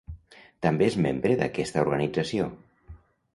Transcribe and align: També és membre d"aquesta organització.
També 0.65 0.87
és 0.91 0.97
membre 1.07 1.35
d"aquesta 1.41 1.85
organització. 1.87 2.49